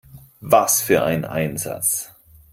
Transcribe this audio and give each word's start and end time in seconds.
Was 0.41 0.81
für 0.81 1.03
ein 1.03 1.25
Einsatz! 1.25 2.11